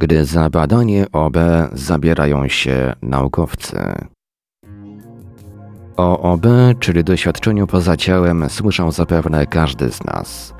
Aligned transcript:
gdy 0.00 0.24
za 0.24 0.50
badanie 0.50 1.06
OB 1.12 1.36
zabierają 1.72 2.48
się 2.48 2.92
naukowcy. 3.02 3.78
O 5.96 6.20
OB, 6.32 6.46
czyli 6.78 7.04
doświadczeniu 7.04 7.66
poza 7.66 7.96
ciałem, 7.96 8.50
słyszał 8.50 8.92
zapewne 8.92 9.46
każdy 9.46 9.92
z 9.92 10.04
nas. 10.04 10.54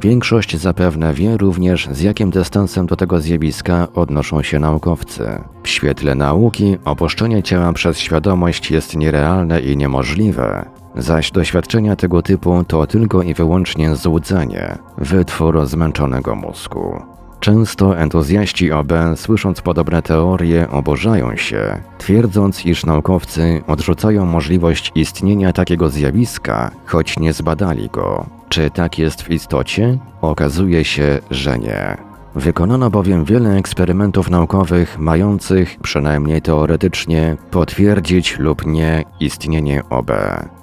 Większość 0.00 0.56
zapewne 0.56 1.14
wie 1.14 1.36
również, 1.36 1.88
z 1.92 2.00
jakim 2.00 2.30
dystansem 2.30 2.86
do 2.86 2.96
tego 2.96 3.20
zjawiska 3.20 3.88
odnoszą 3.94 4.42
się 4.42 4.58
naukowcy. 4.58 5.42
W 5.62 5.68
świetle 5.68 6.14
nauki 6.14 6.76
opuszczenie 6.84 7.42
ciała 7.42 7.72
przez 7.72 7.98
świadomość 7.98 8.70
jest 8.70 8.96
nierealne 8.96 9.60
i 9.60 9.76
niemożliwe, 9.76 10.70
zaś 10.96 11.30
doświadczenia 11.30 11.96
tego 11.96 12.22
typu 12.22 12.64
to 12.64 12.86
tylko 12.86 13.22
i 13.22 13.34
wyłącznie 13.34 13.96
złudzenie, 13.96 14.78
wytwór 14.98 15.66
zmęczonego 15.66 16.34
mózgu. 16.34 17.17
Często 17.40 17.98
entuzjaści 17.98 18.72
OB, 18.72 18.92
słysząc 19.16 19.60
podobne 19.60 20.02
teorie, 20.02 20.70
oburzają 20.70 21.36
się, 21.36 21.80
twierdząc, 21.98 22.66
iż 22.66 22.86
naukowcy 22.86 23.62
odrzucają 23.66 24.26
możliwość 24.26 24.92
istnienia 24.94 25.52
takiego 25.52 25.88
zjawiska, 25.88 26.70
choć 26.86 27.18
nie 27.18 27.32
zbadali 27.32 27.88
go. 27.88 28.26
Czy 28.48 28.70
tak 28.70 28.98
jest 28.98 29.22
w 29.22 29.30
istocie? 29.30 29.98
Okazuje 30.20 30.84
się, 30.84 31.18
że 31.30 31.58
nie. 31.58 31.96
Wykonano 32.34 32.90
bowiem 32.90 33.24
wiele 33.24 33.56
eksperymentów 33.56 34.30
naukowych 34.30 34.98
mających, 34.98 35.76
przynajmniej 35.82 36.42
teoretycznie, 36.42 37.36
potwierdzić 37.50 38.38
lub 38.38 38.66
nie 38.66 39.04
istnienie 39.20 39.82
OB. 39.90 40.10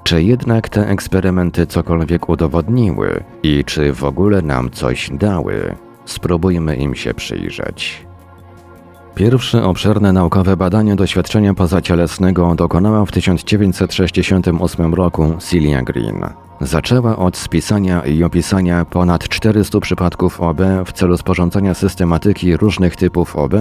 Czy 0.04 0.24
jednak 0.24 0.70
te 0.70 0.90
eksperymenty 0.90 1.68
cokolwiek 1.68 2.30
udowodniły 2.30 3.24
i 3.44 3.64
czy 3.64 3.94
w 3.94 4.04
ogóle 4.04 4.42
nam 4.42 4.72
coś 4.72 5.10
dały? 5.14 5.76
Spróbujmy 6.06 6.76
im 6.76 6.96
się 6.96 7.14
przyjrzeć. 7.14 8.06
Pierwsze 9.16 9.64
obszerne 9.64 10.14
naukowe 10.14 10.58
badanie 10.58 10.96
doświadczenia 10.96 11.54
pozacielesnego 11.54 12.56
dokonała 12.56 13.06
w 13.06 13.12
1968 13.12 14.94
roku 14.94 15.36
Celia 15.40 15.82
Green. 15.82 16.26
Zaczęła 16.62 17.18
od 17.18 17.38
spisania 17.38 18.02
i 18.06 18.24
opisania 18.24 18.86
ponad 18.86 19.30
400 19.30 19.80
przypadków 19.80 20.42
OB 20.42 20.60
w 20.86 20.92
celu 20.94 21.18
sporządzenia 21.18 21.74
systematyki 21.74 22.58
różnych 22.58 22.96
typów 22.96 23.36
OB, 23.36 23.54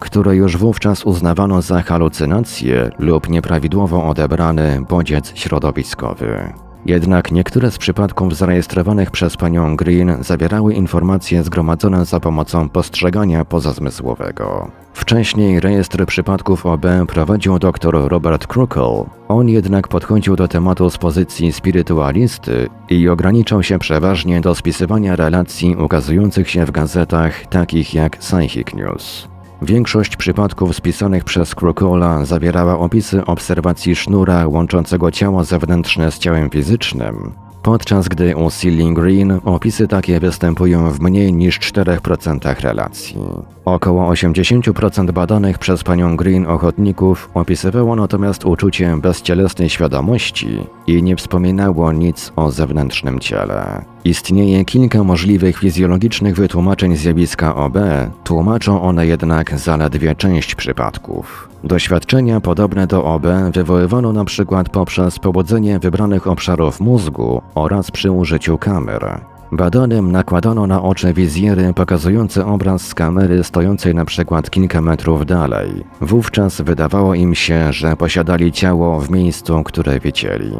które 0.00 0.36
już 0.36 0.56
wówczas 0.56 1.04
uznawano 1.04 1.62
za 1.62 1.82
halucynacje 1.82 2.90
lub 2.98 3.28
nieprawidłowo 3.28 4.08
odebrany 4.08 4.84
bodziec 4.88 5.32
środowiskowy. 5.34 6.52
Jednak 6.86 7.32
niektóre 7.32 7.70
z 7.70 7.78
przypadków 7.78 8.36
zarejestrowanych 8.36 9.10
przez 9.10 9.36
panią 9.36 9.76
Green 9.76 10.16
zawierały 10.20 10.74
informacje 10.74 11.42
zgromadzone 11.42 12.04
za 12.04 12.20
pomocą 12.20 12.68
postrzegania 12.68 13.44
pozazmysłowego. 13.44 14.70
Wcześniej 14.94 15.60
rejestr 15.60 16.06
przypadków 16.06 16.66
OB 16.66 16.86
prowadził 17.08 17.58
dr 17.58 18.08
Robert 18.08 18.46
Krukel. 18.46 19.04
On 19.28 19.48
jednak 19.48 19.88
podchodził 19.88 20.36
do 20.36 20.48
tematu 20.48 20.90
z 20.90 20.98
pozycji 20.98 21.52
spirytualisty 21.52 22.68
i 22.88 23.08
ograniczał 23.08 23.62
się 23.62 23.78
przeważnie 23.78 24.40
do 24.40 24.54
spisywania 24.54 25.16
relacji 25.16 25.76
ukazujących 25.76 26.50
się 26.50 26.66
w 26.66 26.70
gazetach 26.70 27.46
takich 27.46 27.94
jak 27.94 28.16
Psychic 28.16 28.74
News. 28.74 29.31
Większość 29.62 30.16
przypadków 30.16 30.76
spisanych 30.76 31.24
przez 31.24 31.54
Krukola 31.54 32.24
zawierała 32.24 32.78
opisy 32.78 33.24
obserwacji 33.24 33.96
sznura 33.96 34.48
łączącego 34.48 35.10
ciało 35.10 35.44
zewnętrzne 35.44 36.12
z 36.12 36.18
ciałem 36.18 36.50
fizycznym, 36.50 37.32
podczas 37.62 38.08
gdy 38.08 38.36
u 38.36 38.50
Ceiling 38.50 38.98
Green 38.98 39.40
opisy 39.44 39.88
takie 39.88 40.20
występują 40.20 40.90
w 40.90 41.00
mniej 41.00 41.32
niż 41.32 41.60
4% 41.60 42.60
relacji. 42.60 43.16
Około 43.64 44.12
80% 44.12 45.10
badanych 45.10 45.58
przez 45.58 45.84
panią 45.84 46.16
Green 46.16 46.46
ochotników 46.46 47.30
opisywało 47.34 47.96
natomiast 47.96 48.44
uczucie 48.44 48.96
bezcielesnej 48.96 49.70
świadomości 49.70 50.58
i 50.86 51.02
nie 51.02 51.16
wspominało 51.16 51.92
nic 51.92 52.32
o 52.36 52.50
zewnętrznym 52.50 53.20
ciele. 53.20 53.84
Istnieje 54.04 54.64
kilka 54.64 55.04
możliwych 55.04 55.58
fizjologicznych 55.58 56.36
wytłumaczeń 56.36 56.96
zjawiska 56.96 57.54
OB, 57.54 57.76
tłumaczą 58.24 58.82
one 58.82 59.06
jednak 59.06 59.58
zaledwie 59.58 60.14
część 60.14 60.54
przypadków. 60.54 61.51
Doświadczenia 61.64 62.40
podobne 62.40 62.86
do 62.86 63.04
OB 63.04 63.26
wywoływano 63.52 64.12
przykład 64.24 64.68
poprzez 64.68 65.18
pobudzenie 65.18 65.78
wybranych 65.78 66.26
obszarów 66.26 66.80
mózgu 66.80 67.42
oraz 67.54 67.90
przy 67.90 68.10
użyciu 68.10 68.58
kamer. 68.58 69.20
Badanym 69.52 70.12
nakładano 70.12 70.66
na 70.66 70.82
oczy 70.82 71.12
wizjery 71.12 71.72
pokazujące 71.74 72.46
obraz 72.46 72.82
z 72.82 72.94
kamery 72.94 73.44
stojącej 73.44 73.94
przykład 74.04 74.50
kilka 74.50 74.80
metrów 74.80 75.26
dalej. 75.26 75.84
Wówczas 76.00 76.60
wydawało 76.60 77.14
im 77.14 77.34
się, 77.34 77.72
że 77.72 77.96
posiadali 77.96 78.52
ciało 78.52 79.00
w 79.00 79.10
miejscu, 79.10 79.62
które 79.62 80.00
widzieli. 80.00 80.52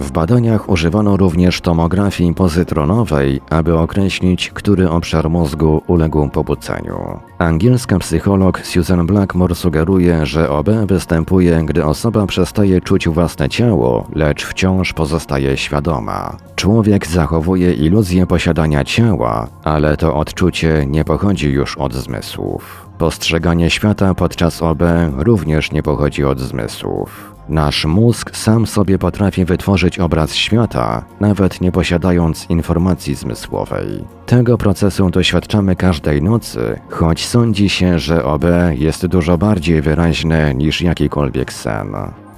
W 0.00 0.10
badaniach 0.10 0.68
używano 0.68 1.16
również 1.16 1.60
tomografii 1.60 2.34
pozytronowej, 2.34 3.40
aby 3.50 3.78
określić, 3.78 4.50
który 4.50 4.90
obszar 4.90 5.30
mózgu 5.30 5.82
uległ 5.86 6.28
pobudzeniu. 6.28 7.20
Angielska 7.38 7.98
psycholog 7.98 8.60
Susan 8.60 9.06
Blackmore 9.06 9.54
sugeruje, 9.54 10.26
że 10.26 10.50
OB 10.50 10.68
występuje, 10.86 11.62
gdy 11.66 11.84
osoba 11.84 12.26
przestaje 12.26 12.80
czuć 12.80 13.08
własne 13.08 13.48
ciało, 13.48 14.06
lecz 14.14 14.44
wciąż 14.44 14.92
pozostaje 14.92 15.56
świadoma. 15.56 16.36
Człowiek 16.56 17.06
zachowuje 17.06 17.74
iluzję 17.74 18.26
posiadania 18.26 18.84
ciała, 18.84 19.46
ale 19.64 19.96
to 19.96 20.16
odczucie 20.16 20.86
nie 20.86 21.04
pochodzi 21.04 21.48
już 21.48 21.78
od 21.78 21.94
zmysłów. 21.94 22.86
Postrzeganie 22.98 23.70
świata 23.70 24.14
podczas 24.14 24.62
OB 24.62 24.82
również 25.16 25.72
nie 25.72 25.82
pochodzi 25.82 26.24
od 26.24 26.40
zmysłów. 26.40 27.37
Nasz 27.48 27.84
mózg 27.84 28.36
sam 28.36 28.66
sobie 28.66 28.98
potrafi 28.98 29.44
wytworzyć 29.44 29.98
obraz 29.98 30.34
świata, 30.34 31.04
nawet 31.20 31.60
nie 31.60 31.72
posiadając 31.72 32.50
informacji 32.50 33.14
zmysłowej. 33.14 34.04
Tego 34.26 34.58
procesu 34.58 35.10
doświadczamy 35.10 35.76
każdej 35.76 36.22
nocy, 36.22 36.80
choć 36.88 37.26
sądzi 37.26 37.68
się, 37.68 37.98
że 37.98 38.24
OB 38.24 38.44
jest 38.72 39.06
dużo 39.06 39.38
bardziej 39.38 39.82
wyraźne 39.82 40.54
niż 40.54 40.82
jakikolwiek 40.82 41.52
sen. 41.52 41.88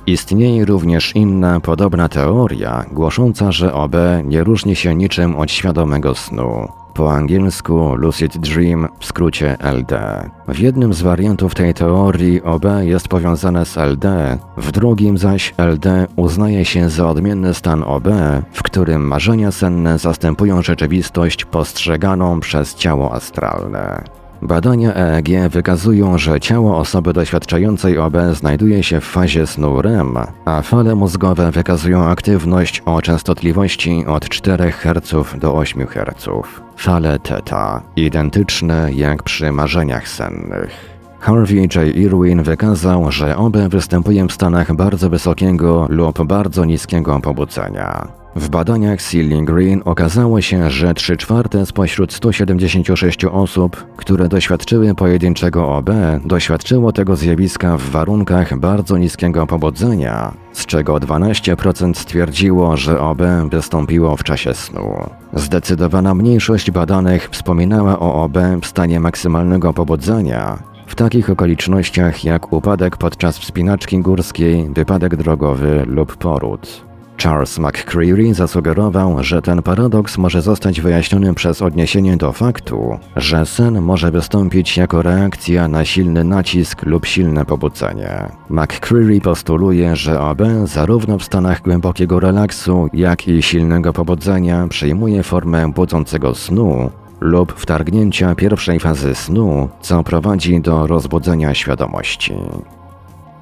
Istnieje 0.07 0.65
również 0.65 1.17
inna, 1.17 1.61
podobna 1.61 2.09
teoria, 2.09 2.85
głosząca, 2.93 3.53
że 3.53 3.75
OB 3.75 3.95
nie 4.25 4.45
różni 4.45 4.77
się 4.77 4.95
niczym 4.95 5.37
od 5.37 5.51
świadomego 5.51 6.15
snu 6.15 6.80
po 6.95 7.13
angielsku 7.13 7.95
Lucid 7.95 8.39
Dream, 8.39 8.89
w 8.99 9.05
skrócie 9.05 9.57
LD. 9.61 10.25
W 10.49 10.59
jednym 10.59 10.95
z 10.95 11.03
wariantów 11.03 11.55
tej 11.55 11.75
teorii 11.75 12.43
OB 12.43 12.65
jest 12.81 13.09
powiązane 13.09 13.65
z 13.65 13.77
LD, 13.77 14.39
w 14.57 14.73
drugim 14.73 15.19
zaś 15.19 15.55
LD 15.59 16.07
uznaje 16.17 16.65
się 16.65 16.91
za 16.91 17.09
odmienny 17.09 17.55
stan 17.55 17.83
OB, 17.83 18.09
w 18.53 18.63
którym 18.63 19.07
marzenia 19.07 19.53
senne 19.53 19.99
zastępują 19.99 20.63
rzeczywistość 20.63 21.45
postrzeganą 21.45 22.41
przez 22.41 22.75
ciało 22.75 23.13
astralne. 23.13 24.20
Badania 24.43 24.95
EEG 24.95 25.49
wykazują, 25.51 26.19
że 26.19 26.41
ciało 26.41 26.79
osoby 26.79 27.13
doświadczającej 27.13 27.99
OB 27.99 28.15
znajduje 28.33 28.83
się 28.83 29.01
w 29.01 29.05
fazie 29.05 29.47
snu 29.47 29.83
REM, 29.83 30.19
a 30.45 30.63
fale 30.63 30.95
mózgowe 30.95 31.51
wykazują 31.51 32.05
aktywność 32.05 32.83
o 32.87 33.03
częstotliwości 33.03 34.05
od 34.07 34.29
4 34.29 34.73
Hz 34.73 35.39
do 35.39 35.55
8 35.55 35.87
Hz. 35.87 36.29
Fale 36.77 37.19
teta, 37.19 37.83
identyczne 37.97 38.93
jak 38.93 39.23
przy 39.23 39.53
marzeniach 39.53 40.09
sennych. 40.09 40.91
Harvey 41.21 41.61
J. 41.61 41.97
Irwin 41.97 42.43
wykazał, 42.43 43.13
że 43.13 43.37
OB 43.37 43.57
występuje 43.57 44.27
w 44.27 44.33
stanach 44.33 44.75
bardzo 44.75 45.11
wysokiego 45.11 45.87
lub 45.91 46.23
bardzo 46.23 46.65
niskiego 46.65 47.21
pobudzenia. 47.21 48.20
W 48.37 48.49
badaniach 48.49 49.03
Ceiling 49.03 49.51
Green 49.51 49.83
okazało 49.85 50.41
się, 50.41 50.71
że 50.71 50.95
3 50.95 51.17
czwarte 51.17 51.67
spośród 51.67 52.13
176 52.13 53.25
osób, 53.25 53.87
które 53.97 54.29
doświadczyły 54.29 54.95
pojedynczego 54.95 55.77
OB, 55.77 55.91
doświadczyło 56.25 56.93
tego 56.93 57.17
zjawiska 57.17 57.77
w 57.77 57.83
warunkach 57.83 58.59
bardzo 58.59 58.99
niskiego 58.99 59.47
pobudzenia, 59.47 60.33
z 60.53 60.67
czego 60.67 60.95
12% 60.95 61.95
stwierdziło, 61.95 62.77
że 62.77 63.01
OB 63.01 63.23
wystąpiło 63.51 64.17
w 64.17 64.25
czasie 64.25 64.55
snu. 64.55 65.11
Zdecydowana 65.35 66.15
mniejszość 66.15 66.71
badanych 66.71 67.29
wspominała 67.31 67.99
o 67.99 68.25
OB 68.25 68.39
w 68.63 68.67
stanie 68.67 69.01
maksymalnego 69.01 69.73
pobudzenia, 69.73 70.59
w 70.87 70.95
takich 70.95 71.31
okolicznościach 71.31 72.25
jak 72.25 72.53
upadek 72.53 72.97
podczas 72.97 73.39
wspinaczki 73.39 73.99
górskiej, 73.99 74.71
wypadek 74.75 75.17
drogowy 75.17 75.85
lub 75.87 76.17
poród. 76.17 76.90
Charles 77.23 77.59
McCreary 77.59 78.35
zasugerował, 78.35 79.25
że 79.25 79.43
ten 79.43 79.63
paradoks 79.63 80.19
może 80.19 80.43
zostać 80.43 80.81
wyjaśniony 80.81 81.35
przez 81.35 81.63
odniesienie 81.63 82.17
do 82.17 82.33
faktu, 82.33 82.99
że 83.17 83.47
sen 83.47 83.81
może 83.81 84.11
wystąpić 84.11 84.77
jako 84.77 85.03
reakcja 85.03 85.69
na 85.69 85.85
silny 85.85 86.25
nacisk 86.25 86.87
lub 86.87 87.07
silne 87.07 87.45
pobudzenie. 87.45 88.29
McCreary 88.51 89.21
postuluje, 89.21 89.97
że 89.97 90.21
OB 90.21 90.43
zarówno 90.65 91.19
w 91.19 91.25
stanach 91.25 91.63
głębokiego 91.63 92.21
relaksu, 92.21 92.89
jak 92.93 93.29
i 93.29 93.43
silnego 93.43 93.93
pobudzenia 93.93 94.67
przyjmuje 94.69 95.23
formę 95.23 95.73
budzącego 95.73 96.35
snu, 96.35 96.91
lub 97.21 97.53
wtargnięcia 97.53 98.35
pierwszej 98.35 98.81
fazy 98.81 99.15
snu, 99.15 99.69
co 99.81 100.03
prowadzi 100.03 100.61
do 100.61 100.87
rozbudzenia 100.87 101.55
świadomości. 101.55 102.35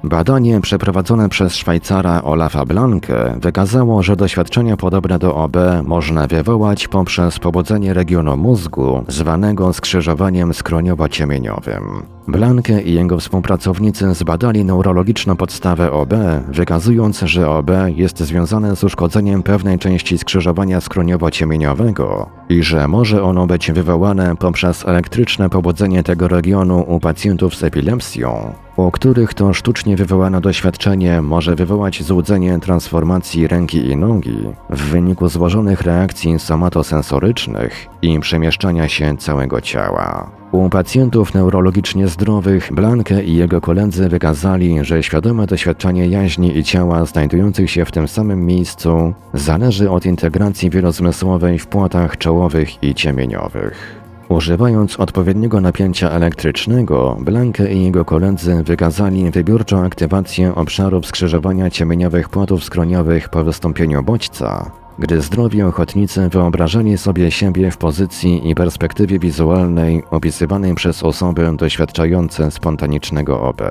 Badanie 0.03 0.61
przeprowadzone 0.61 1.29
przez 1.29 1.55
Szwajcara 1.55 2.21
Olafa 2.21 2.65
Blanke 2.65 3.37
wykazało, 3.41 4.03
że 4.03 4.15
doświadczenia 4.15 4.77
podobne 4.77 5.19
do 5.19 5.35
OB 5.35 5.57
można 5.83 6.27
wywołać 6.27 6.87
poprzez 6.87 7.39
pobudzenie 7.39 7.93
regionu 7.93 8.37
mózgu 8.37 9.03
zwanego 9.07 9.73
skrzyżowaniem 9.73 10.51
skroniowo-ciemieniowym. 10.53 12.03
Blanke 12.27 12.81
i 12.81 12.93
jego 12.93 13.19
współpracownicy 13.19 14.13
zbadali 14.13 14.65
neurologiczną 14.65 15.35
podstawę 15.35 15.91
OB, 15.91 16.13
wykazując, 16.47 17.19
że 17.19 17.49
OB 17.49 17.71
jest 17.95 18.19
związane 18.19 18.75
z 18.75 18.83
uszkodzeniem 18.83 19.43
pewnej 19.43 19.79
części 19.79 20.17
skrzyżowania 20.17 20.79
skroniowo-ciemieniowego 20.79 22.38
i 22.49 22.63
że 22.63 22.87
może 22.87 23.23
ono 23.23 23.47
być 23.47 23.71
wywołane 23.71 24.35
poprzez 24.35 24.87
elektryczne 24.87 25.49
pobudzenie 25.49 26.03
tego 26.03 26.27
regionu 26.27 26.85
u 26.87 26.99
pacjentów 26.99 27.55
z 27.55 27.63
epilepsją, 27.63 28.53
u 28.75 28.91
których 28.91 29.33
to 29.33 29.53
sztucznie 29.53 29.95
wywołane 29.95 30.41
doświadczenie 30.41 31.21
może 31.21 31.55
wywołać 31.55 32.03
złudzenie 32.03 32.59
transformacji 32.59 33.47
ręki 33.47 33.85
i 33.85 33.95
nogi 33.95 34.37
w 34.69 34.81
wyniku 34.81 35.29
złożonych 35.29 35.81
reakcji 35.81 36.39
somatosensorycznych 36.39 37.87
i 38.01 38.19
przemieszczania 38.19 38.87
się 38.87 39.17
całego 39.17 39.61
ciała. 39.61 40.38
U 40.51 40.69
pacjentów 40.69 41.33
neurologicznie 41.33 42.07
zdrowych 42.07 42.73
Blanke 42.73 43.23
i 43.23 43.35
jego 43.35 43.61
koledzy 43.61 44.09
wykazali, 44.09 44.85
że 44.85 45.03
świadome 45.03 45.47
doświadczanie 45.47 46.07
jaźni 46.07 46.57
i 46.57 46.63
ciała 46.63 47.05
znajdujących 47.05 47.71
się 47.71 47.85
w 47.85 47.91
tym 47.91 48.07
samym 48.07 48.45
miejscu 48.45 49.13
zależy 49.33 49.91
od 49.91 50.05
integracji 50.05 50.69
wielozmysłowej 50.69 51.59
w 51.59 51.67
płatach 51.67 52.17
czołowych 52.17 52.83
i 52.83 52.93
ciemieniowych. 52.93 53.99
Używając 54.29 54.99
odpowiedniego 54.99 55.61
napięcia 55.61 56.09
elektrycznego, 56.09 57.17
Blanke 57.19 57.73
i 57.73 57.83
jego 57.83 58.05
koledzy 58.05 58.63
wykazali 58.63 59.31
wybiórczą 59.31 59.85
aktywację 59.85 60.55
obszarów 60.55 61.05
skrzyżowania 61.05 61.69
ciemieniowych 61.69 62.29
płatów 62.29 62.63
skroniowych 62.63 63.29
po 63.29 63.43
wystąpieniu 63.43 64.03
bodźca, 64.03 64.71
gdy 64.99 65.21
zdrowi 65.21 65.61
ochotnicy 65.61 66.29
wyobrażali 66.29 66.97
sobie 66.97 67.31
siebie 67.31 67.71
w 67.71 67.77
pozycji 67.77 68.49
i 68.49 68.55
perspektywie 68.55 69.19
wizualnej 69.19 70.03
opisywanej 70.11 70.75
przez 70.75 71.03
osoby 71.03 71.51
doświadczające 71.57 72.51
spontanicznego 72.51 73.41
OB. 73.41 73.61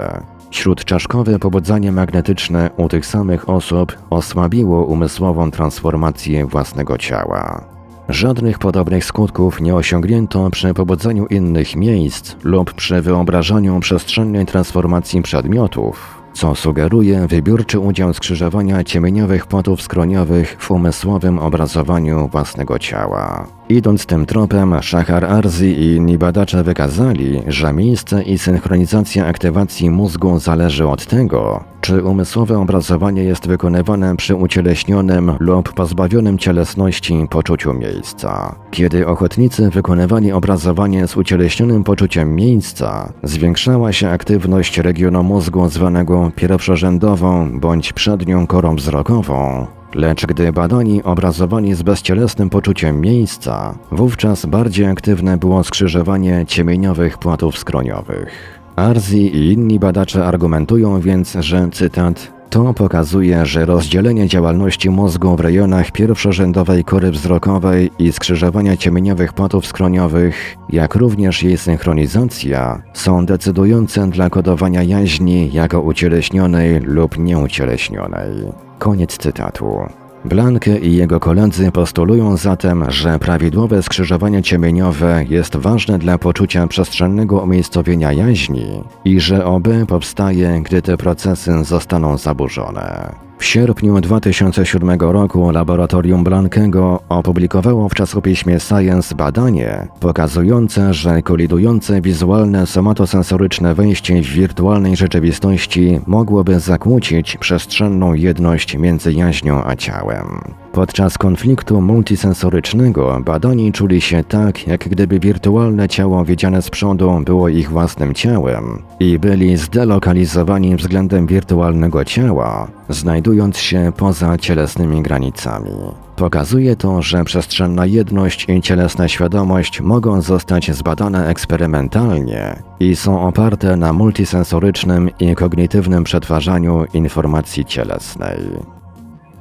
Śródczaszkowe 0.50 1.38
pobudzanie 1.38 1.92
magnetyczne 1.92 2.70
u 2.76 2.88
tych 2.88 3.06
samych 3.06 3.48
osób 3.48 3.98
osłabiło 4.10 4.84
umysłową 4.84 5.50
transformację 5.50 6.46
własnego 6.46 6.98
ciała. 6.98 7.64
Żadnych 8.08 8.58
podobnych 8.58 9.04
skutków 9.04 9.60
nie 9.60 9.74
osiągnięto 9.74 10.50
przy 10.50 10.74
pobudzeniu 10.74 11.26
innych 11.26 11.76
miejsc 11.76 12.36
lub 12.44 12.72
przy 12.72 13.02
wyobrażaniu 13.02 13.80
przestrzennej 13.80 14.46
transformacji 14.46 15.22
przedmiotów, 15.22 16.17
co 16.38 16.54
sugeruje 16.54 17.26
wybiórczy 17.26 17.78
udział 17.78 18.14
skrzyżowania 18.14 18.84
ciemieniowych 18.84 19.46
płotów 19.46 19.82
skroniowych 19.82 20.56
w 20.58 20.70
umysłowym 20.70 21.38
obrazowaniu 21.38 22.28
własnego 22.28 22.78
ciała. 22.78 23.57
Idąc 23.68 24.06
tym 24.06 24.26
tropem, 24.26 24.74
Shahar 24.82 25.24
Arzi 25.24 25.66
i 25.66 25.94
inni 25.94 26.18
badacze 26.18 26.64
wykazali, 26.64 27.42
że 27.46 27.72
miejsce 27.72 28.22
i 28.22 28.38
synchronizacja 28.38 29.26
aktywacji 29.26 29.90
mózgu 29.90 30.38
zależy 30.38 30.86
od 30.86 31.06
tego, 31.06 31.64
czy 31.80 32.02
umysłowe 32.02 32.58
obrazowanie 32.58 33.24
jest 33.24 33.46
wykonywane 33.48 34.16
przy 34.16 34.34
ucieleśnionym 34.34 35.32
lub 35.40 35.72
pozbawionym 35.72 36.38
cielesności 36.38 37.26
poczuciu 37.30 37.74
miejsca. 37.74 38.54
Kiedy 38.70 39.06
ochotnicy 39.06 39.70
wykonywali 39.70 40.32
obrazowanie 40.32 41.08
z 41.08 41.16
ucieleśnionym 41.16 41.84
poczuciem 41.84 42.34
miejsca, 42.34 43.12
zwiększała 43.22 43.92
się 43.92 44.10
aktywność 44.10 44.78
regionu 44.78 45.22
mózgu 45.22 45.68
zwanego 45.68 46.30
pierwszorzędową 46.36 47.60
bądź 47.60 47.92
przednią 47.92 48.46
korą 48.46 48.76
wzrokową, 48.76 49.66
Lecz 49.94 50.26
gdy 50.26 50.52
badani 50.52 51.02
obrazowani 51.02 51.74
z 51.74 51.82
bezcielesnym 51.82 52.50
poczuciem 52.50 53.00
miejsca, 53.00 53.78
wówczas 53.90 54.46
bardziej 54.46 54.86
aktywne 54.86 55.36
było 55.36 55.64
skrzyżowanie 55.64 56.44
ciemieniowych 56.46 57.18
płatów 57.18 57.58
skroniowych. 57.58 58.58
Arzi 58.76 59.36
i 59.36 59.52
inni 59.52 59.78
badacze 59.78 60.24
argumentują 60.24 61.00
więc, 61.00 61.36
że 61.40 61.68
cytat 61.72 62.38
to 62.50 62.74
pokazuje, 62.74 63.46
że 63.46 63.66
rozdzielenie 63.66 64.28
działalności 64.28 64.90
mózgu 64.90 65.36
w 65.36 65.40
rejonach 65.40 65.90
pierwszorzędowej 65.90 66.84
kory 66.84 67.10
wzrokowej 67.10 67.90
i 67.98 68.12
skrzyżowania 68.12 68.76
ciemieniowych 68.76 69.32
płatów 69.32 69.66
skroniowych, 69.66 70.56
jak 70.70 70.94
również 70.94 71.42
jej 71.42 71.58
synchronizacja, 71.58 72.82
są 72.92 73.26
decydujące 73.26 74.10
dla 74.10 74.30
kodowania 74.30 74.82
jaźni 74.82 75.52
jako 75.52 75.80
ucieleśnionej 75.80 76.80
lub 76.80 77.18
nieucieleśnionej. 77.18 78.67
Koniec 78.78 79.16
cytatu. 79.16 79.88
Blanke 80.24 80.78
i 80.78 80.96
jego 80.96 81.20
koledzy 81.20 81.72
postulują 81.72 82.36
zatem, 82.36 82.90
że 82.90 83.18
prawidłowe 83.18 83.82
skrzyżowanie 83.82 84.42
ciemieniowe 84.42 85.24
jest 85.28 85.56
ważne 85.56 85.98
dla 85.98 86.18
poczucia 86.18 86.66
przestrzennego 86.66 87.40
umiejscowienia 87.40 88.12
jaźni 88.12 88.84
i 89.04 89.20
że 89.20 89.44
OB 89.44 89.68
powstaje, 89.88 90.62
gdy 90.62 90.82
te 90.82 90.96
procesy 90.96 91.64
zostaną 91.64 92.18
zaburzone. 92.18 93.27
W 93.38 93.44
sierpniu 93.44 94.00
2007 94.00 95.00
roku 95.00 95.50
laboratorium 95.50 96.24
Blankego 96.24 97.00
opublikowało 97.08 97.88
w 97.88 97.94
czasopiśmie 97.94 98.60
Science 98.60 99.14
badanie 99.14 99.88
pokazujące, 100.00 100.94
że 100.94 101.22
kolidujące 101.22 102.00
wizualne 102.00 102.66
somatosensoryczne 102.66 103.74
wejście 103.74 104.22
w 104.22 104.26
wirtualnej 104.26 104.96
rzeczywistości 104.96 106.00
mogłoby 106.06 106.60
zakłócić 106.60 107.36
przestrzenną 107.36 108.14
jedność 108.14 108.76
między 108.76 109.12
jaźnią 109.12 109.64
a 109.64 109.76
ciałem. 109.76 110.40
Podczas 110.72 111.18
konfliktu 111.18 111.80
multisensorycznego 111.80 113.20
badani 113.24 113.72
czuli 113.72 114.00
się 114.00 114.24
tak, 114.24 114.66
jak 114.66 114.88
gdyby 114.88 115.20
wirtualne 115.20 115.88
ciało 115.88 116.24
widziane 116.24 116.62
z 116.62 116.70
przodu 116.70 117.20
było 117.24 117.48
ich 117.48 117.70
własnym 117.70 118.14
ciałem 118.14 118.82
i 119.00 119.18
byli 119.18 119.56
zdelokalizowani 119.56 120.76
względem 120.76 121.26
wirtualnego 121.26 122.04
ciała, 122.04 122.68
znajdując 122.88 123.58
się 123.58 123.92
poza 123.96 124.38
cielesnymi 124.38 125.02
granicami. 125.02 125.70
Pokazuje 126.16 126.76
to, 126.76 127.02
że 127.02 127.24
przestrzenna 127.24 127.86
jedność 127.86 128.46
i 128.48 128.60
cielesna 128.60 129.08
świadomość 129.08 129.80
mogą 129.80 130.20
zostać 130.20 130.70
zbadane 130.70 131.28
eksperymentalnie 131.28 132.62
i 132.80 132.96
są 132.96 133.26
oparte 133.26 133.76
na 133.76 133.92
multisensorycznym 133.92 135.10
i 135.20 135.34
kognitywnym 135.34 136.04
przetwarzaniu 136.04 136.84
informacji 136.94 137.64
cielesnej. 137.64 138.77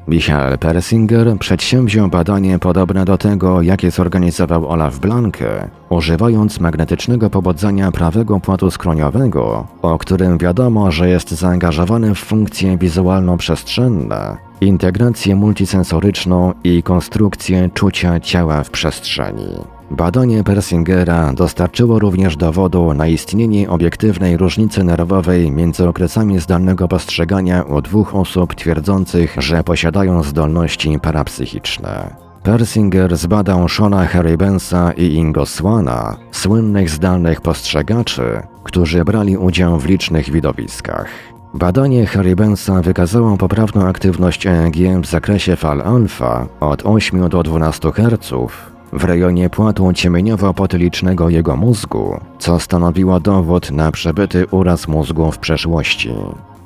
Michael 0.08 0.58
Persinger 0.58 1.38
przedsięwziął 1.40 2.08
badanie 2.08 2.60
podobne 2.60 3.06
do 3.06 3.18
tego, 3.18 3.62
jakie 3.62 3.92
zorganizował 3.92 4.70
Olaf 4.70 5.00
Blanke, 5.00 5.70
używając 5.90 6.60
magnetycznego 6.60 7.30
pobudzania 7.30 7.92
prawego 7.92 8.40
płatu 8.40 8.72
skroniowego, 8.72 9.68
o 9.82 9.98
którym 9.98 10.38
wiadomo, 10.38 10.92
że 10.92 11.10
jest 11.10 11.32
zaangażowany 11.32 12.16
w 12.16 12.20
funkcje 12.20 12.78
wizualno-przestrzenne, 12.78 14.38
integrację 14.62 15.36
multisensoryczną 15.36 16.54
i 16.64 16.84
konstrukcję 16.84 17.70
czucia 17.74 18.20
ciała 18.20 18.64
w 18.64 18.70
przestrzeni. 18.70 19.77
Badanie 19.92 20.44
Persingera 20.44 21.34
dostarczyło 21.34 22.00
również 22.00 22.38
dowodu 22.38 22.94
na 22.94 23.08
istnienie 23.08 23.70
obiektywnej 23.70 24.38
różnicy 24.38 24.84
nerwowej 24.84 25.52
między 25.52 25.88
okresami 25.88 26.40
zdalnego 26.40 26.88
postrzegania 26.88 27.64
u 27.64 27.82
dwóch 27.82 28.16
osób 28.16 28.56
twierdzących, 28.56 29.36
że 29.38 29.64
posiadają 29.64 30.24
zdolności 30.24 31.00
parapsychiczne. 31.00 32.16
Persinger 32.44 33.18
zbadał 33.18 33.70
Shona 33.70 34.06
Harrybensa 34.06 34.92
i 34.92 35.14
Ingo 35.14 35.46
Swana, 35.46 36.18
słynnych 36.32 36.90
zdalnych 36.90 37.42
postrzegaczy, 37.42 38.42
którzy 38.64 39.06
brali 39.06 39.38
udział 39.38 39.80
w 39.80 39.86
licznych 39.86 40.32
widowiskach. 40.32 41.08
Badanie 41.54 42.06
Harrybensa 42.06 42.82
wykazało 42.82 43.38
poprawną 43.38 43.88
aktywność 43.88 44.48
EEG 44.48 45.02
w 45.02 45.06
zakresie 45.06 45.56
fal 45.56 45.82
alfa 45.82 46.48
od 46.60 46.86
8 46.86 47.30
do 47.30 47.44
12 47.44 47.92
Hz 47.92 48.34
w 48.94 49.04
rejonie 49.04 49.50
płatu 49.50 49.84
ciemieniowo-potylicznego 49.84 51.30
jego 51.30 51.56
mózgu, 51.56 52.20
co 52.40 52.60
stanowiło 52.60 53.20
dowód 53.20 53.72
na 53.72 53.92
przebyty 53.92 54.46
uraz 54.52 54.88
mózgu 54.88 55.32
w 55.32 55.38
przeszłości. 55.38 56.14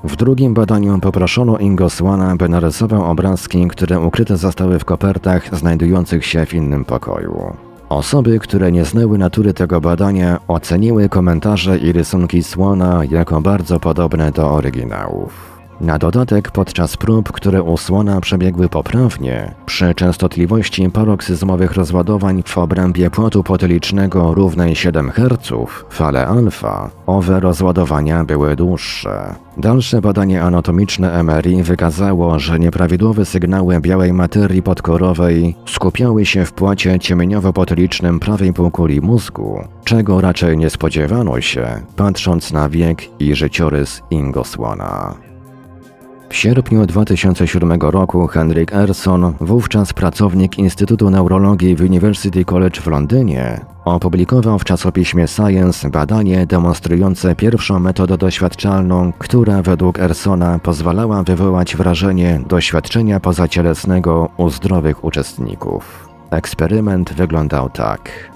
W 0.03 0.15
drugim 0.15 0.53
badaniu 0.53 0.99
poproszono 0.99 1.57
Ingo 1.57 1.89
Swana, 1.89 2.35
by 2.35 2.49
narysował 2.49 3.03
obrazki, 3.03 3.67
które 3.67 3.99
ukryte 3.99 4.37
zostały 4.37 4.79
w 4.79 4.85
kopertach 4.85 5.57
znajdujących 5.57 6.25
się 6.25 6.45
w 6.45 6.53
innym 6.53 6.85
pokoju. 6.85 7.53
Osoby, 7.89 8.39
które 8.39 8.71
nie 8.71 8.85
znały 8.85 9.17
natury 9.17 9.53
tego 9.53 9.81
badania, 9.81 10.39
oceniły 10.47 11.09
komentarze 11.09 11.77
i 11.77 11.91
rysunki 11.91 12.43
Swana 12.43 13.01
jako 13.09 13.41
bardzo 13.41 13.79
podobne 13.79 14.31
do 14.31 14.51
oryginałów. 14.51 15.50
Na 15.81 15.97
dodatek 15.97 16.51
podczas 16.51 16.97
prób, 16.97 17.31
które 17.31 17.63
u 17.63 17.77
słona 17.77 18.21
przebiegły 18.21 18.69
poprawnie, 18.69 19.55
przy 19.65 19.95
częstotliwości 19.95 20.89
paroksyzmowych 20.89 21.71
rozładowań 21.71 22.43
w 22.45 22.57
obrębie 22.57 23.09
płotu 23.09 23.43
potylicznego 23.43 24.33
równej 24.33 24.75
7 24.75 25.11
Hz, 25.11 25.51
fale 25.89 26.27
alfa, 26.27 26.89
owe 27.05 27.39
rozładowania 27.39 28.23
były 28.23 28.55
dłuższe. 28.55 29.35
Dalsze 29.57 30.01
badanie 30.01 30.43
anatomiczne 30.43 31.23
MRI 31.23 31.63
wykazało, 31.63 32.39
że 32.39 32.59
nieprawidłowe 32.59 33.25
sygnały 33.25 33.79
białej 33.79 34.13
materii 34.13 34.63
podkorowej 34.63 35.55
skupiały 35.65 36.25
się 36.25 36.45
w 36.45 36.53
płacie 36.53 36.99
ciemieniowo-potylicznym 36.99 38.19
prawej 38.19 38.53
półkuli 38.53 39.01
mózgu, 39.01 39.63
czego 39.83 40.21
raczej 40.21 40.57
nie 40.57 40.69
spodziewano 40.69 41.41
się, 41.41 41.67
patrząc 41.95 42.51
na 42.51 42.69
wiek 42.69 43.21
i 43.21 43.35
życiorys 43.35 44.01
Ingosłana. 44.11 45.30
W 46.31 46.35
sierpniu 46.35 46.85
2007 46.85 47.71
roku 47.81 48.27
Henrik 48.27 48.73
Erson, 48.73 49.33
wówczas 49.41 49.93
pracownik 49.93 50.57
Instytutu 50.57 51.09
Neurologii 51.09 51.75
w 51.75 51.81
University 51.81 52.45
College 52.45 52.81
w 52.81 52.87
Londynie, 52.87 53.65
opublikował 53.85 54.59
w 54.59 54.63
czasopiśmie 54.63 55.27
Science 55.27 55.89
badanie 55.89 56.45
demonstrujące 56.45 57.35
pierwszą 57.35 57.79
metodę 57.79 58.17
doświadczalną, 58.17 59.13
która 59.19 59.61
według 59.61 59.99
Ersona 59.99 60.59
pozwalała 60.59 61.23
wywołać 61.23 61.75
wrażenie 61.75 62.41
doświadczenia 62.47 63.19
pozacielesnego 63.19 64.29
u 64.37 64.49
zdrowych 64.49 65.03
uczestników. 65.03 66.09
Eksperyment 66.29 67.13
wyglądał 67.13 67.69
tak. 67.69 68.31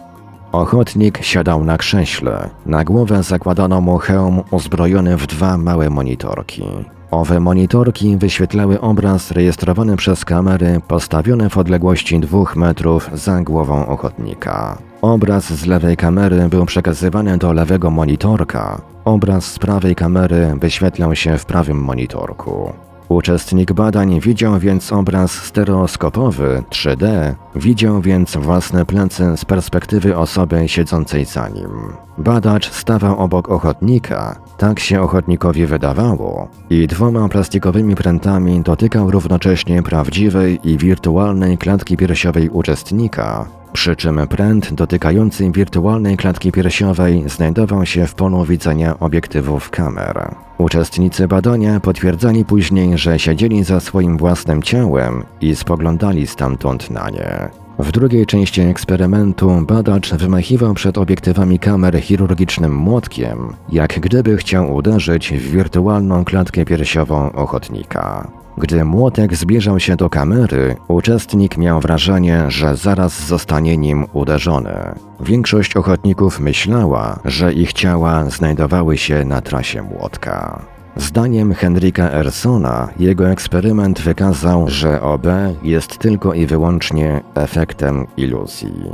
Ochotnik 0.52 1.24
siadał 1.24 1.64
na 1.64 1.78
krześle. 1.78 2.50
Na 2.66 2.84
głowę 2.84 3.24
zakładano 3.24 3.82
mu 3.82 3.98
hełm 3.98 4.44
uzbrojony 4.52 5.18
w 5.18 5.28
dwa 5.28 5.58
małe 5.58 5.90
monitorki. 5.90 6.64
Owe 7.12 7.40
monitorki 7.40 8.18
wyświetlały 8.18 8.82
obraz 8.82 9.32
rejestrowany 9.32 9.98
przez 9.98 10.26
kamery 10.26 10.82
postawione 10.88 11.50
w 11.50 11.58
odległości 11.58 12.20
dwóch 12.20 12.56
metrów 12.56 13.10
za 13.14 13.42
głową 13.42 13.88
ochotnika. 13.88 14.78
Obraz 15.02 15.54
z 15.54 15.66
lewej 15.66 15.98
kamery 15.98 16.50
był 16.50 16.66
przekazywany 16.66 17.38
do 17.38 17.54
lewego 17.54 17.92
monitorka. 17.92 18.82
Obraz 19.06 19.46
z 19.46 19.60
prawej 19.60 19.96
kamery 19.96 20.54
wyświetlał 20.62 21.16
się 21.16 21.38
w 21.38 21.46
prawym 21.46 21.78
monitorku. 21.84 22.74
Uczestnik 23.10 23.74
badań 23.74 24.20
widział 24.20 24.60
więc 24.60 24.94
obraz 24.94 25.32
stereoskopowy 25.32 26.64
3D, 26.70 27.34
widział 27.56 28.02
więc 28.02 28.38
własne 28.38 28.86
plecy 28.86 29.38
z 29.38 29.46
perspektywy 29.46 30.18
osoby 30.18 30.68
siedzącej 30.68 31.26
za 31.26 31.50
nim. 31.50 31.70
Badacz 32.18 32.72
stawał 32.72 33.20
obok 33.20 33.50
ochotnika, 33.50 34.40
tak 34.58 34.80
się 34.80 35.02
ochotnikowi 35.02 35.66
wydawało, 35.66 36.48
i 36.70 36.88
dwoma 36.88 37.30
plastikowymi 37.30 37.96
prętami 37.96 38.62
dotykał 38.62 39.12
równocześnie 39.12 39.84
prawdziwej 39.84 40.60
i 40.64 40.78
wirtualnej 40.78 41.58
klatki 41.58 41.98
piersiowej 41.98 42.50
uczestnika, 42.50 43.48
przy 43.74 43.96
czym 43.96 44.28
pręt 44.28 44.74
dotykający 44.74 45.52
wirtualnej 45.52 46.18
klatki 46.18 46.52
piersiowej 46.52 47.24
znajdował 47.30 47.86
się 47.86 48.08
w 48.08 48.16
polu 48.16 48.46
widzenia 48.46 49.00
obiektywów 49.00 49.70
kamer. 49.70 50.36
Uczestnicy 50.58 51.28
badania 51.28 51.80
potwierdzali 51.80 52.46
później, 52.46 52.98
że 52.98 53.20
siedzieli 53.20 53.64
za 53.64 53.80
swoim 53.80 54.18
własnym 54.18 54.64
ciałem 54.64 55.24
i 55.42 55.56
spoglądali 55.56 56.28
stamtąd 56.28 56.90
na 56.90 57.10
nie. 57.10 57.50
W 57.80 57.92
drugiej 57.92 58.26
części 58.26 58.62
eksperymentu 58.62 59.62
badacz 59.68 60.14
wymachiwał 60.14 60.74
przed 60.74 60.98
obiektywami 60.98 61.60
kamer 61.60 62.02
chirurgicznym 62.02 62.76
młotkiem, 62.76 63.54
jak 63.72 64.00
gdyby 64.00 64.38
chciał 64.38 64.76
uderzyć 64.76 65.34
w 65.34 65.52
wirtualną 65.52 66.26
klatkę 66.26 66.66
piersiową 66.66 67.32
ochotnika. 67.32 68.28
Gdy 68.58 68.86
młotek 68.86 69.36
zbliżał 69.36 69.80
się 69.80 69.96
do 69.96 70.10
kamery, 70.10 70.76
uczestnik 70.88 71.58
miał 71.58 71.80
wrażenie, 71.80 72.46
że 72.48 72.76
zaraz 72.76 73.28
zostanie 73.28 73.78
nim 73.78 74.06
uderzony. 74.14 74.76
Większość 75.20 75.76
ochotników 75.76 76.40
myślała, 76.40 77.20
że 77.26 77.54
ich 77.54 77.74
ciała 77.74 78.30
znajdowały 78.30 78.98
się 78.98 79.26
na 79.26 79.42
trasie 79.42 79.82
młotka. 79.82 80.62
Zdaniem 80.96 81.54
Henryka 81.54 82.12
Ersona, 82.12 82.90
jego 83.00 83.30
eksperyment 83.30 84.02
wykazał, 84.02 84.66
że 84.68 85.02
OB 85.02 85.28
jest 85.64 85.98
tylko 85.98 86.34
i 86.34 86.46
wyłącznie 86.46 87.22
efektem 87.36 88.08
iluzji. 88.18 88.92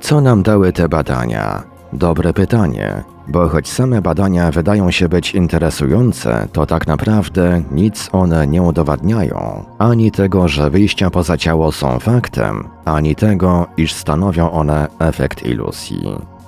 Co 0.00 0.20
nam 0.20 0.42
dały 0.42 0.72
te 0.72 0.88
badania? 0.88 1.62
Dobre 1.92 2.32
pytanie, 2.32 3.04
bo 3.28 3.48
choć 3.48 3.68
same 3.68 4.02
badania 4.02 4.50
wydają 4.50 4.90
się 4.90 5.08
być 5.08 5.34
interesujące, 5.34 6.48
to 6.52 6.66
tak 6.66 6.86
naprawdę 6.86 7.62
nic 7.70 8.08
one 8.12 8.46
nie 8.46 8.62
udowadniają. 8.62 9.64
Ani 9.78 10.10
tego, 10.10 10.48
że 10.48 10.70
wyjścia 10.70 11.10
poza 11.10 11.36
ciało 11.36 11.72
są 11.72 11.98
faktem, 11.98 12.68
ani 12.84 13.14
tego, 13.14 13.66
iż 13.76 13.92
stanowią 13.92 14.50
one 14.50 14.88
efekt 14.98 15.46
iluzji. 15.46 16.02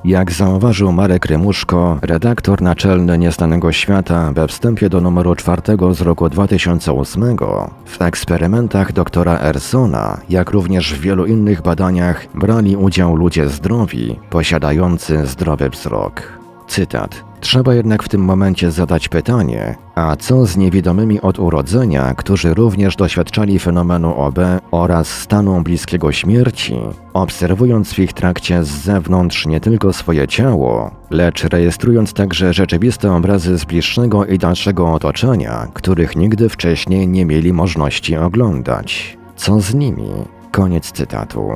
Jak 0.04 0.32
zauważył 0.32 0.92
Marek 0.92 1.26
Rymuszko, 1.26 1.98
redaktor 2.02 2.62
naczelny 2.62 3.18
Nieznanego 3.18 3.72
Świata 3.72 4.32
we 4.32 4.48
wstępie 4.48 4.88
do 4.88 5.00
numeru 5.00 5.34
czwartego 5.34 5.94
z 5.94 6.00
roku 6.00 6.28
2008, 6.28 7.36
w 7.84 8.02
eksperymentach 8.02 8.92
doktora 8.92 9.38
Ersona, 9.38 10.20
jak 10.28 10.50
również 10.50 10.94
w 10.94 11.00
wielu 11.00 11.26
innych 11.26 11.62
badaniach, 11.62 12.26
brali 12.34 12.76
udział 12.76 13.16
ludzie 13.16 13.48
zdrowi, 13.48 14.18
posiadający 14.30 15.26
zdrowy 15.26 15.70
wzrok. 15.70 16.39
Cytat. 16.70 17.24
Trzeba 17.40 17.74
jednak 17.74 18.02
w 18.02 18.08
tym 18.08 18.24
momencie 18.24 18.70
zadać 18.70 19.08
pytanie, 19.08 19.76
a 19.94 20.16
co 20.16 20.46
z 20.46 20.56
niewidomymi 20.56 21.20
od 21.20 21.38
urodzenia, 21.38 22.14
którzy 22.14 22.54
również 22.54 22.96
doświadczali 22.96 23.58
fenomenu 23.58 24.14
OB 24.14 24.38
oraz 24.70 25.08
stanu 25.08 25.60
bliskiego 25.60 26.12
śmierci, 26.12 26.74
obserwując 27.12 27.92
w 27.92 27.98
ich 27.98 28.12
trakcie 28.12 28.64
z 28.64 28.68
zewnątrz 28.68 29.46
nie 29.46 29.60
tylko 29.60 29.92
swoje 29.92 30.28
ciało, 30.28 30.90
lecz 31.10 31.44
rejestrując 31.44 32.12
także 32.12 32.52
rzeczywiste 32.52 33.12
obrazy 33.12 33.58
z 33.58 33.64
bliższego 33.64 34.26
i 34.26 34.38
dalszego 34.38 34.92
otoczenia, 34.92 35.68
których 35.74 36.16
nigdy 36.16 36.48
wcześniej 36.48 37.08
nie 37.08 37.26
mieli 37.26 37.52
możliwości 37.52 38.16
oglądać. 38.16 39.18
Co 39.36 39.60
z 39.60 39.74
nimi? 39.74 40.10
Koniec 40.50 40.92
cytatu. 40.92 41.50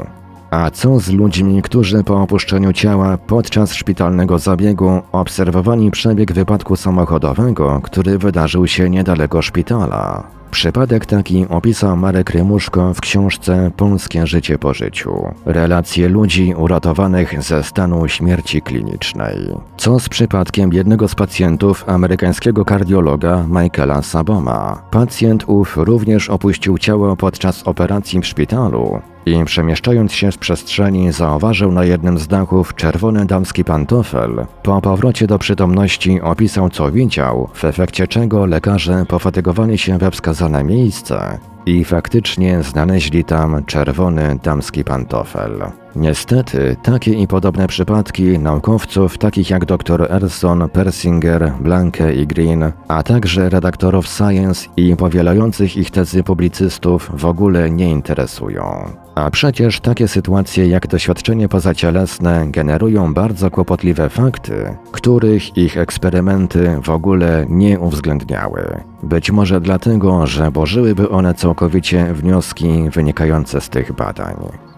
A 0.54 0.70
co 0.70 1.00
z 1.00 1.10
ludźmi, 1.10 1.62
którzy 1.62 2.04
po 2.04 2.22
opuszczeniu 2.22 2.72
ciała 2.72 3.18
podczas 3.18 3.72
szpitalnego 3.72 4.38
zabiegu 4.38 5.02
obserwowali 5.12 5.90
przebieg 5.90 6.32
wypadku 6.32 6.76
samochodowego, 6.76 7.80
który 7.82 8.18
wydarzył 8.18 8.66
się 8.66 8.90
niedaleko 8.90 9.42
szpitala? 9.42 10.26
Przypadek 10.50 11.06
taki 11.06 11.46
opisał 11.48 11.96
Marek 11.96 12.30
Rymuszko 12.30 12.94
w 12.94 13.00
książce 13.00 13.70
Polskie 13.76 14.26
życie 14.26 14.58
po 14.58 14.74
życiu. 14.74 15.34
Relacje 15.46 16.08
ludzi 16.08 16.54
uratowanych 16.56 17.42
ze 17.42 17.62
stanu 17.62 18.08
śmierci 18.08 18.62
klinicznej. 18.62 19.36
Co 19.76 19.98
z 19.98 20.08
przypadkiem 20.08 20.72
jednego 20.72 21.08
z 21.08 21.14
pacjentów 21.14 21.88
amerykańskiego 21.88 22.64
kardiologa 22.64 23.44
Michaela 23.48 24.02
Saboma? 24.02 24.82
Pacjent 24.90 25.44
ów 25.46 25.76
również 25.76 26.30
opuścił 26.30 26.78
ciało 26.78 27.16
podczas 27.16 27.62
operacji 27.62 28.20
w 28.20 28.26
szpitalu, 28.26 29.00
i 29.26 29.44
przemieszczając 29.44 30.12
się 30.12 30.32
w 30.32 30.38
przestrzeni 30.38 31.12
zauważył 31.12 31.72
na 31.72 31.84
jednym 31.84 32.18
z 32.18 32.26
dachów 32.26 32.74
czerwony 32.74 33.26
damski 33.26 33.64
pantofel. 33.64 34.46
Po 34.62 34.80
powrocie 34.80 35.26
do 35.26 35.38
przytomności 35.38 36.20
opisał 36.20 36.70
co 36.70 36.92
widział, 36.92 37.48
w 37.54 37.64
efekcie 37.64 38.08
czego 38.08 38.46
lekarze 38.46 39.04
pofatygowali 39.08 39.78
się 39.78 39.98
we 39.98 40.10
wskazane 40.10 40.64
miejsce 40.64 41.38
i 41.66 41.84
faktycznie 41.84 42.62
znaleźli 42.62 43.24
tam 43.24 43.64
czerwony 43.64 44.38
damski 44.42 44.84
pantofel. 44.84 45.62
Niestety, 45.96 46.76
takie 46.82 47.12
i 47.12 47.26
podobne 47.26 47.66
przypadki 47.66 48.38
naukowców 48.38 49.18
takich 49.18 49.50
jak 49.50 49.64
dr 49.64 50.12
Erson, 50.12 50.68
Persinger, 50.68 51.52
Blanke 51.60 52.14
i 52.14 52.26
Green, 52.26 52.72
a 52.88 53.02
także 53.02 53.50
redaktorów 53.50 54.08
Science 54.08 54.68
i 54.76 54.96
powielających 54.96 55.76
ich 55.76 55.90
tezy 55.90 56.22
publicystów 56.22 57.10
w 57.14 57.24
ogóle 57.24 57.70
nie 57.70 57.90
interesują. 57.90 58.90
A 59.14 59.30
przecież 59.30 59.80
takie 59.80 60.08
sytuacje 60.08 60.68
jak 60.68 60.86
doświadczenie 60.86 61.48
pozacielesne 61.48 62.46
generują 62.48 63.14
bardzo 63.14 63.50
kłopotliwe 63.50 64.08
fakty, 64.08 64.76
których 64.92 65.56
ich 65.56 65.78
eksperymenty 65.78 66.80
w 66.82 66.88
ogóle 66.90 67.46
nie 67.48 67.80
uwzględniały. 67.80 68.93
Być 69.04 69.30
może 69.30 69.60
dlatego, 69.60 70.26
że 70.26 70.50
bożyłyby 70.50 71.08
one 71.10 71.34
całkowicie 71.34 72.14
wnioski 72.14 72.90
wynikające 72.90 73.60
z 73.60 73.68
tych 73.68 73.92
badań. 73.92 74.36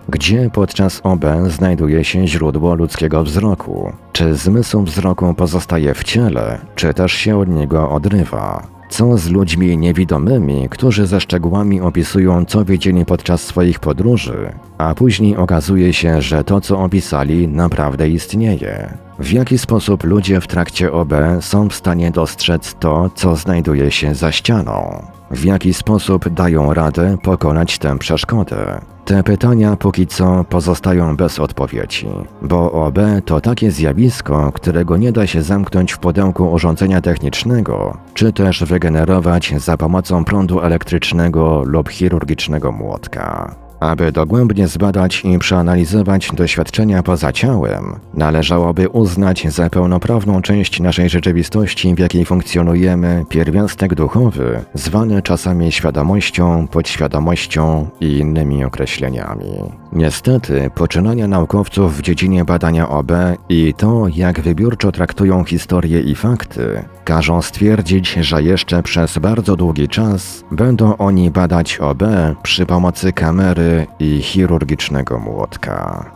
Gdzie 0.08 0.50
podczas 0.52 1.00
OB 1.04 1.24
znajduje 1.48 2.04
się 2.04 2.26
źródło 2.26 2.74
ludzkiego 2.74 3.22
wzroku? 3.22 3.92
Czy 4.12 4.34
zmysł 4.34 4.82
wzroku 4.82 5.34
pozostaje 5.34 5.94
w 5.94 6.04
ciele, 6.04 6.58
czy 6.74 6.94
też 6.94 7.12
się 7.12 7.38
od 7.38 7.48
niego 7.48 7.90
odrywa? 7.90 8.66
Co 8.88 9.18
z 9.18 9.30
ludźmi 9.30 9.78
niewidomymi, 9.78 10.68
którzy 10.68 11.06
ze 11.06 11.20
szczegółami 11.20 11.80
opisują, 11.80 12.44
co 12.44 12.64
widzieli 12.64 13.04
podczas 13.04 13.40
swoich 13.40 13.80
podróży, 13.80 14.52
a 14.78 14.94
później 14.94 15.36
okazuje 15.36 15.92
się, 15.92 16.22
że 16.22 16.44
to, 16.44 16.60
co 16.60 16.80
opisali, 16.80 17.48
naprawdę 17.48 18.08
istnieje? 18.08 19.05
W 19.18 19.32
jaki 19.32 19.58
sposób 19.58 20.04
ludzie 20.04 20.40
w 20.40 20.46
trakcie 20.46 20.92
OB 20.92 21.12
są 21.40 21.68
w 21.68 21.74
stanie 21.74 22.10
dostrzec 22.10 22.74
to, 22.80 23.10
co 23.14 23.36
znajduje 23.36 23.90
się 23.90 24.14
za 24.14 24.32
ścianą? 24.32 25.02
W 25.30 25.44
jaki 25.44 25.74
sposób 25.74 26.28
dają 26.28 26.74
radę 26.74 27.16
pokonać 27.22 27.78
tę 27.78 27.98
przeszkodę? 27.98 28.80
Te 29.04 29.22
pytania 29.22 29.76
póki 29.76 30.06
co 30.06 30.44
pozostają 30.44 31.16
bez 31.16 31.38
odpowiedzi, 31.38 32.08
bo 32.42 32.72
OB 32.72 32.98
to 33.24 33.40
takie 33.40 33.70
zjawisko, 33.70 34.52
którego 34.52 34.96
nie 34.96 35.12
da 35.12 35.26
się 35.26 35.42
zamknąć 35.42 35.92
w 35.92 35.98
pudełku 35.98 36.52
urządzenia 36.52 37.00
technicznego, 37.00 37.96
czy 38.14 38.32
też 38.32 38.64
wygenerować 38.64 39.54
za 39.56 39.76
pomocą 39.76 40.24
prądu 40.24 40.60
elektrycznego 40.60 41.62
lub 41.66 41.88
chirurgicznego 41.88 42.72
młotka. 42.72 43.54
Aby 43.80 44.12
dogłębnie 44.12 44.68
zbadać 44.68 45.22
i 45.24 45.38
przeanalizować 45.38 46.30
doświadczenia 46.32 47.02
poza 47.02 47.32
ciałem, 47.32 48.00
należałoby 48.14 48.88
uznać 48.88 49.46
za 49.48 49.70
pełnoprawną 49.70 50.42
część 50.42 50.80
naszej 50.80 51.08
rzeczywistości, 51.08 51.94
w 51.94 51.98
jakiej 51.98 52.24
funkcjonujemy, 52.24 53.24
pierwiastek 53.28 53.94
duchowy, 53.94 54.64
zwany 54.74 55.22
czasami 55.22 55.72
świadomością, 55.72 56.66
podświadomością 56.68 57.88
i 58.00 58.18
innymi 58.18 58.64
określeniami. 58.64 59.52
Niestety, 59.96 60.70
poczynania 60.74 61.28
naukowców 61.28 61.96
w 61.96 62.02
dziedzinie 62.02 62.44
badania 62.44 62.88
OB 62.88 63.12
i 63.48 63.74
to, 63.74 64.06
jak 64.14 64.40
wybiórczo 64.40 64.92
traktują 64.92 65.44
historie 65.44 66.00
i 66.00 66.14
fakty, 66.14 66.84
każą 67.04 67.42
stwierdzić, 67.42 68.12
że 68.12 68.42
jeszcze 68.42 68.82
przez 68.82 69.18
bardzo 69.18 69.56
długi 69.56 69.88
czas 69.88 70.44
będą 70.50 70.96
oni 70.96 71.30
badać 71.30 71.78
OB 71.78 72.02
przy 72.42 72.66
pomocy 72.66 73.12
kamery 73.12 73.86
i 73.98 74.22
chirurgicznego 74.22 75.18
młotka. 75.18 76.10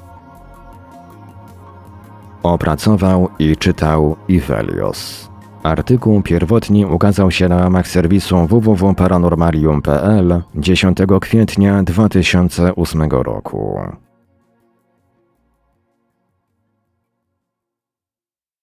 Opracował 2.42 3.28
i 3.38 3.56
czytał 3.56 4.16
Ivelios. 4.28 5.30
Artykuł 5.62 6.22
pierwotnie 6.22 6.88
ukazał 6.88 7.30
się 7.30 7.48
na 7.48 7.56
łamach 7.56 7.88
serwisu 7.88 8.46
www.paranormalium.pl 8.46 10.42
10 10.54 10.98
kwietnia 11.20 11.82
2008 11.82 13.02
roku. 13.02 13.78